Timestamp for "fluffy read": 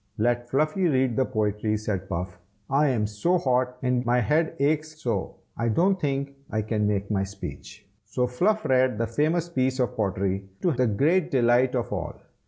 0.49-1.15